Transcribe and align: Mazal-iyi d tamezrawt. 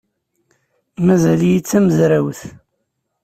Mazal-iyi 1.05 1.59
d 1.63 1.65
tamezrawt. 1.69 2.41